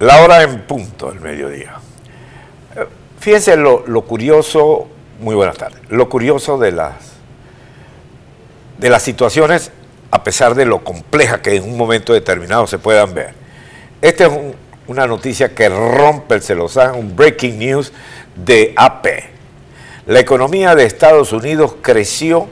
[0.00, 1.74] La hora en punto del mediodía.
[2.74, 2.86] Eh,
[3.18, 4.88] fíjense lo, lo curioso,
[5.20, 6.94] muy buenas tardes, lo curioso de las,
[8.78, 9.70] de las situaciones,
[10.10, 13.34] a pesar de lo compleja que en un momento determinado se puedan ver.
[14.00, 14.32] Esta es
[14.86, 17.92] una noticia que rompe el celosán, un breaking news
[18.34, 19.06] de AP.
[20.06, 22.48] La economía de Estados Unidos creció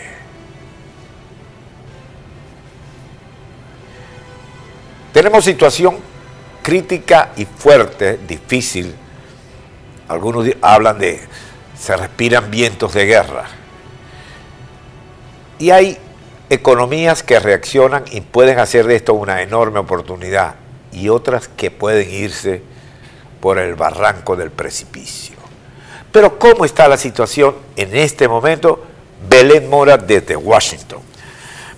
[5.11, 5.97] Tenemos situación
[6.61, 8.93] crítica y fuerte, difícil
[10.11, 11.21] algunos hablan de,
[11.79, 13.45] se respiran vientos de guerra.
[15.57, 15.97] Y hay
[16.49, 20.55] economías que reaccionan y pueden hacer de esto una enorme oportunidad
[20.91, 22.61] y otras que pueden irse
[23.39, 25.37] por el barranco del precipicio.
[26.11, 28.83] Pero ¿cómo está la situación en este momento?
[29.29, 30.99] Belén Mora desde Washington.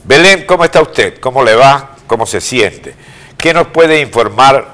[0.04, 1.20] Belén, ¿cómo está usted?
[1.20, 1.98] ¿Cómo le va?
[2.08, 2.96] ¿Cómo se siente?
[3.38, 4.74] ¿Qué nos puede informar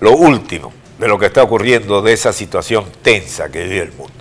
[0.00, 0.81] lo último?
[1.02, 4.14] De lo que está ocurriendo, de esa situación tensa que vive el mundo.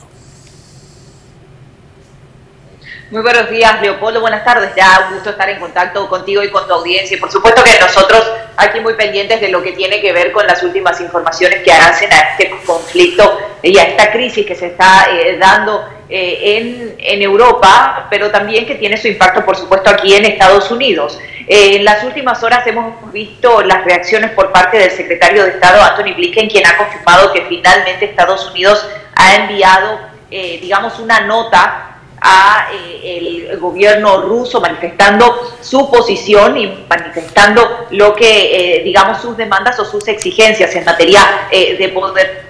[3.12, 4.20] Muy buenos días, Leopoldo.
[4.20, 4.72] Buenas tardes.
[4.76, 7.18] Ya un gusto estar en contacto contigo y con tu audiencia.
[7.18, 10.48] Y por supuesto que nosotros aquí muy pendientes de lo que tiene que ver con
[10.48, 15.08] las últimas informaciones que hacen a este conflicto y a esta crisis que se está
[15.12, 20.16] eh, dando eh, en, en Europa, pero también que tiene su impacto, por supuesto, aquí
[20.16, 21.20] en Estados Unidos.
[21.54, 25.82] Eh, en las últimas horas hemos visto las reacciones por parte del secretario de Estado,
[25.82, 30.00] Anthony Blinken, quien ha confirmado que finalmente Estados Unidos ha enviado,
[30.32, 38.16] eh, digamos, una nota a eh, el gobierno ruso manifestando su posición y manifestando lo
[38.16, 42.41] que, digamos, sus demandas o sus exigencias en materia de poder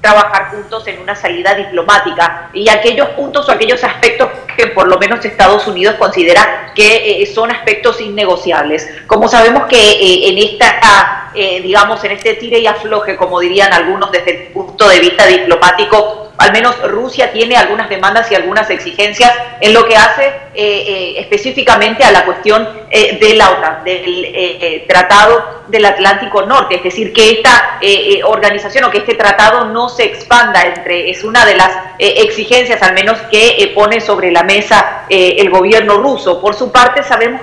[0.00, 4.98] trabajar juntos en una salida diplomática y aquellos puntos o aquellos aspectos que por lo
[4.98, 8.88] menos Estados Unidos considera que eh, son aspectos innegociables.
[9.06, 13.72] Como sabemos que eh, en esta, eh, digamos, en este tire y afloje, como dirían
[13.72, 18.70] algunos desde el punto de vista diplomático, al menos Rusia tiene algunas demandas y algunas
[18.70, 23.84] exigencias en lo que hace eh, eh, específicamente a la cuestión eh, de la OTAN,
[23.84, 27.78] del Tratado del Atlántico Norte, es decir, que esta
[28.24, 32.94] organización o que este tratado no se expanda entre, es una de las exigencias al
[32.94, 36.40] menos que pone sobre la mesa el gobierno ruso.
[36.40, 37.40] Por su parte, sabemos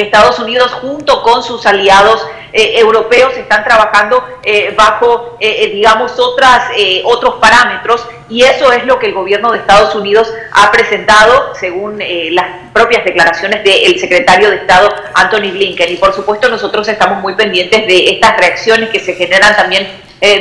[0.00, 6.70] Estados Unidos junto con sus aliados eh, europeos están trabajando eh, bajo, eh, digamos, otras,
[7.04, 12.02] otros parámetros y eso es lo que el gobierno de Estados Unidos ha presentado según
[12.30, 15.92] las propias declaraciones del secretario de Estado Anthony Blinken.
[15.92, 19.88] Y por supuesto nosotros estamos muy pendientes de estas reacciones que se generan también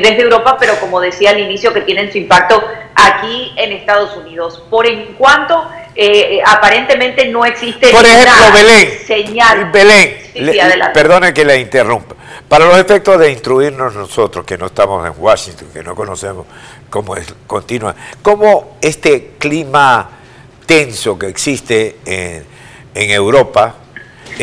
[0.01, 4.63] desde Europa, pero como decía al inicio, que tienen su impacto aquí en Estados Unidos.
[4.69, 5.67] Por en cuanto
[6.45, 9.71] aparentemente no existe Por ejemplo, Belén, señal.
[9.71, 10.17] Belén,
[10.93, 12.15] perdone que le interrumpa.
[12.47, 16.45] Para los efectos de instruirnos nosotros, que no estamos en Washington, que no conocemos
[16.89, 20.09] cómo es, continua, cómo este clima
[20.65, 22.45] tenso que existe en,
[22.93, 23.75] Europa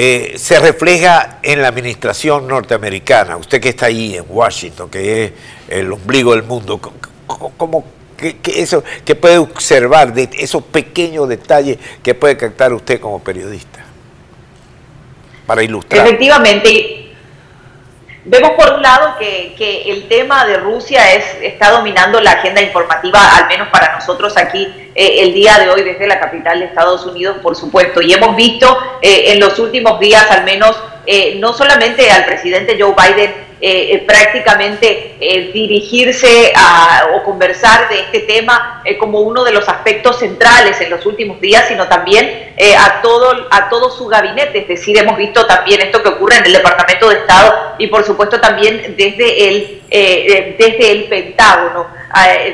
[0.00, 3.36] eh, se refleja en la administración norteamericana.
[3.36, 5.32] Usted que está ahí en Washington, que es
[5.68, 6.80] el ombligo del mundo,
[7.26, 7.84] ¿cómo,
[8.16, 13.86] que, eso, que puede observar de esos pequeños detalles que puede captar usted como periodista?
[15.46, 16.06] para ilustrar.
[16.06, 16.97] Efectivamente.
[18.30, 23.36] Vemos por un lado que, el tema de Rusia es, está dominando la agenda informativa,
[23.36, 27.06] al menos para nosotros aquí eh, el día de hoy desde la capital de Estados
[27.06, 28.02] Unidos, por supuesto.
[28.02, 30.76] Y hemos visto eh, en los últimos días al menos
[31.10, 33.30] eh, no solamente al presidente Joe Biden
[33.62, 35.16] eh, eh, prácticamente
[35.54, 41.06] dirigirse a, o conversar de este tema como uno de los aspectos centrales en los
[41.06, 42.47] últimos días, sino también
[42.78, 44.60] a, todo, a todo su gabinete.
[44.60, 48.04] Es decir, hemos visto también esto que ocurre en el Departamento de Estado y por
[48.04, 51.98] supuesto también desde el, desde el Pentágono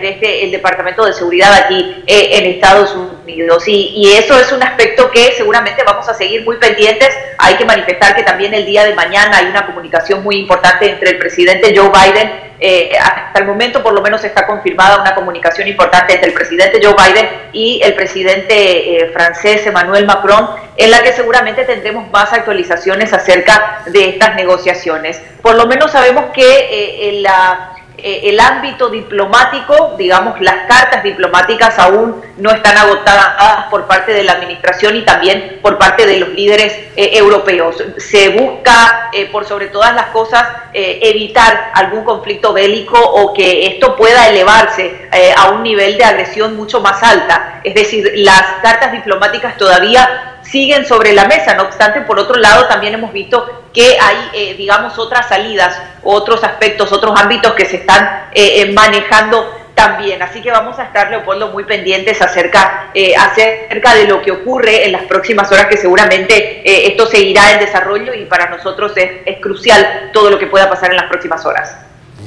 [0.00, 3.64] desde el Departamento de Seguridad aquí eh, en Estados Unidos.
[3.66, 7.10] Y, eso es un aspecto que seguramente vamos a seguir muy pendientes.
[7.38, 11.10] Hay que manifestar que también el día de mañana hay una comunicación muy importante entre
[11.10, 12.43] el presidente Joe Biden.
[12.60, 16.80] Eh, hasta el momento por lo menos está confirmada una comunicación importante entre el presidente
[16.82, 22.32] Joe Biden y el presidente eh, francés Emmanuel Macron, en la que seguramente tendremos más
[22.32, 25.20] actualizaciones acerca de estas negociaciones.
[25.42, 27.73] Por lo menos sabemos que la
[28.06, 34.22] eh, el ámbito diplomático, digamos, las cartas diplomáticas aún no están agotadas por parte de
[34.24, 37.82] la administración y también por parte de los líderes eh, europeos.
[37.96, 43.96] Se busca, eh, por sobre todas las cosas, evitar algún conflicto bélico o que esto
[43.96, 47.60] pueda elevarse a un nivel de agresión mucho más alta.
[47.64, 51.54] Es decir, las cartas diplomáticas todavía siguen sobre la mesa.
[51.54, 56.44] No obstante, por otro lado, también hemos visto que hay, eh, digamos, otras salidas, otros
[56.44, 60.22] aspectos, otros ámbitos que se están eh, eh, manejando también.
[60.22, 64.92] Así que vamos a estar, Leopoldo, muy pendientes acerca, acerca de lo que ocurre en
[64.92, 70.10] las próximas horas, que seguramente esto seguirá en desarrollo y para nosotros es, es crucial
[70.12, 71.76] todo lo que pueda pasar en las próximas horas.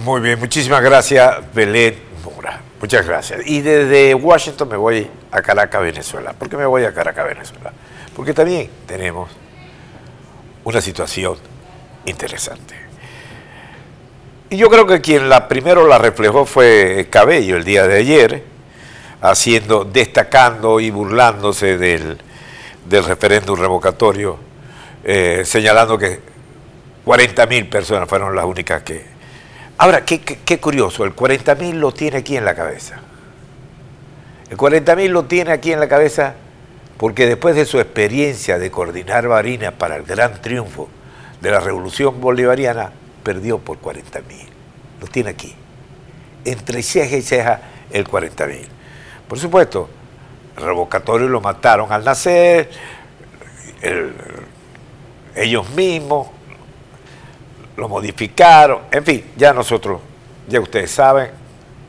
[0.03, 2.06] Muy bien, muchísimas gracias, Belén.
[2.79, 3.41] Muchas gracias.
[3.45, 6.33] Y desde Washington me voy a Caracas, Venezuela.
[6.33, 7.73] ¿Por qué me voy a Caracas, Venezuela?
[8.17, 9.29] porque también tenemos
[10.63, 11.37] una situación
[12.05, 12.73] interesante.
[14.49, 18.43] Y yo creo que quien la primero la reflejó fue Cabello el día de ayer,
[19.21, 22.17] haciendo, destacando y burlándose del,
[22.89, 24.39] referéndum revocatorio,
[25.03, 26.19] eh, señalando que
[27.05, 29.16] 40 mil personas fueron las únicas que...
[29.79, 32.99] Ahora, qué, curioso, el 40 mil lo tiene aquí en la cabeza.
[34.49, 36.33] El 40 mil lo tiene aquí en la cabeza
[36.97, 40.89] porque después de su experiencia de coordinar Barinas para el gran triunfo
[41.41, 42.91] de la revolución bolivariana,
[43.21, 44.47] perdió por 40 mil.
[44.99, 45.53] Lo tiene aquí.
[46.43, 48.67] Entre ceja y ceja, el 40 mil.
[49.27, 49.89] Por supuesto,
[50.55, 52.71] revocatorio lo mataron al nacer,
[55.35, 56.29] ellos mismos
[57.77, 60.01] lo modificaron, en fin, ya nosotros,
[60.47, 61.29] ya ustedes saben,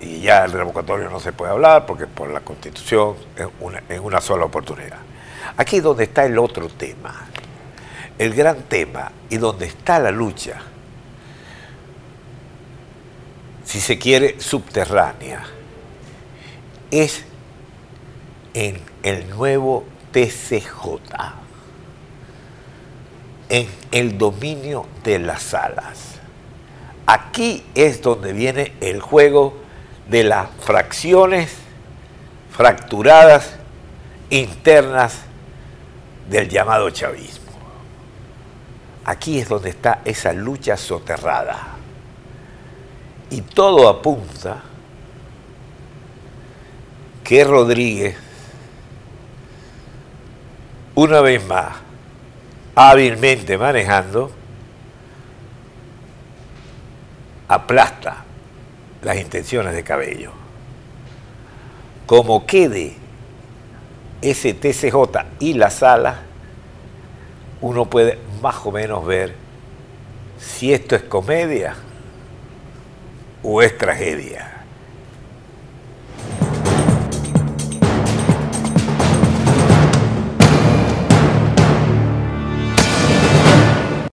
[0.00, 4.20] y ya el revocatorio no se puede hablar porque por la constitución es una, una
[4.20, 4.98] sola oportunidad.
[5.56, 7.26] Aquí donde está el otro tema,
[8.18, 10.60] el gran tema y donde está la lucha,
[13.64, 15.44] si se quiere, subterránea,
[16.90, 17.24] es
[18.54, 21.00] en el nuevo TCJ,
[23.48, 26.18] en el dominio de las salas.
[27.06, 29.56] Aquí es donde viene el juego
[30.08, 31.54] de las fracciones
[32.50, 33.54] fracturadas
[34.30, 35.20] internas
[36.28, 37.46] del llamado chavismo.
[39.04, 41.76] Aquí es donde está esa lucha soterrada.
[43.30, 44.62] Y todo apunta
[47.24, 48.16] que Rodríguez,
[50.94, 51.87] una vez más,
[52.80, 54.30] hábilmente manejando,
[57.48, 58.18] aplasta
[59.02, 60.30] las intenciones de Cabello.
[62.06, 62.94] Como quede
[64.22, 64.94] ese TCJ
[65.40, 66.20] y la sala,
[67.60, 69.34] uno puede más o menos ver
[70.38, 71.74] si esto es comedia
[73.42, 74.57] o es tragedia.